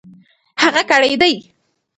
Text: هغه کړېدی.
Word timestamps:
هغه 0.61 0.81
کړېدی. 0.89 1.33